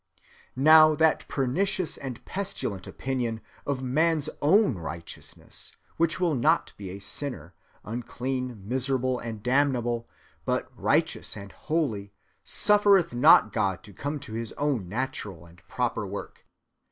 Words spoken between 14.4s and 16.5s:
own natural and proper work.